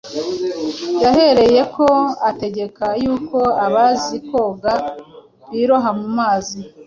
Yahereyeko 1.03 1.85
“ategeka 2.29 2.85
yuko 3.03 3.39
abazi 3.65 4.15
koga 4.29 4.73
biroha 5.51 5.89
mu 5.99 6.07
mazi, 6.17 6.59